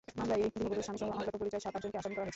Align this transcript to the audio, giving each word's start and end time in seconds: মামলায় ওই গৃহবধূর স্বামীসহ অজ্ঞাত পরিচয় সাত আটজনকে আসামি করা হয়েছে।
মামলায় 0.19 0.41
ওই 0.45 0.49
গৃহবধূর 0.55 0.85
স্বামীসহ 0.87 1.07
অজ্ঞাত 1.09 1.35
পরিচয় 1.41 1.61
সাত 1.63 1.73
আটজনকে 1.77 1.97
আসামি 1.99 2.13
করা 2.15 2.19
হয়েছে। 2.23 2.29